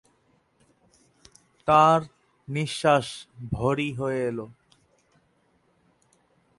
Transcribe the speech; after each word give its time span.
তাঁর 1.67 1.99
নিঃশ্বাস 2.47 3.07
ভরি 3.51 3.89
হয়ে 3.93 4.19
এল। 4.29 4.39